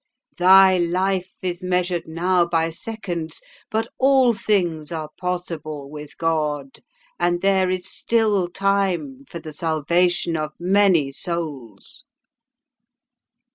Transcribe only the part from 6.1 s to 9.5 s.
God, and there is still time for